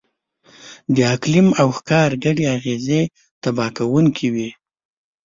[0.95, 3.01] د اقلیم او ښکار ګډې اغېزې
[3.41, 4.49] تباه کوونکې وې.